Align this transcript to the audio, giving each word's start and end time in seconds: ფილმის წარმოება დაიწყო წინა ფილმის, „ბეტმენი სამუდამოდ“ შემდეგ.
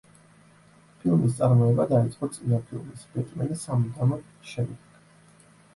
ფილმის 1.03 1.35
წარმოება 1.41 1.85
დაიწყო 1.93 2.31
წინა 2.39 2.61
ფილმის, 2.71 3.07
„ბეტმენი 3.19 3.61
სამუდამოდ“ 3.67 4.29
შემდეგ. 4.53 5.03